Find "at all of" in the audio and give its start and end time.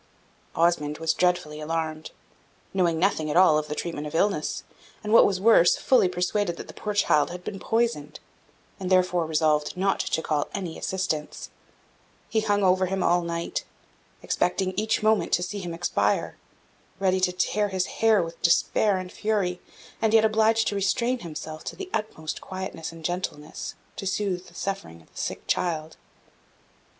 3.29-3.67